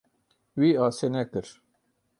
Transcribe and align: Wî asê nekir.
Wî 0.59 0.69
asê 0.85 1.07
nekir. 1.15 1.47